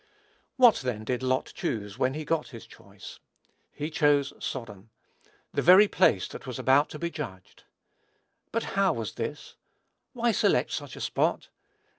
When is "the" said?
5.53-5.61